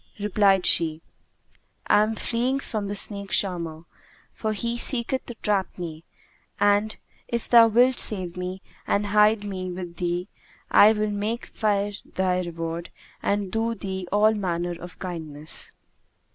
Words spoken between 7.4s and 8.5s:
thou wilt save